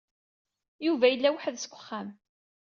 Yuba 0.85 1.05
yella 1.09 1.33
weḥd-s 1.33 1.65
deg 1.65 1.73
uxxam. 1.77 2.07